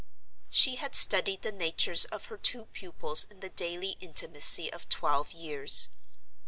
She 0.49 0.77
had 0.77 0.95
studied 0.95 1.43
the 1.43 1.51
natures 1.51 2.05
of 2.05 2.25
her 2.25 2.37
two 2.39 2.65
pupils 2.65 3.25
in 3.29 3.39
the 3.41 3.49
daily 3.49 3.97
intimacy 3.99 4.73
of 4.73 4.89
twelve 4.89 5.31
years. 5.31 5.89